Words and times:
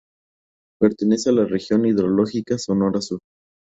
Pertenece 0.79 1.29
a 1.29 1.33
la 1.33 1.45
región 1.45 1.85
hidrológica 1.85 2.57
Sonora 2.57 3.01
Sur. 3.01 3.19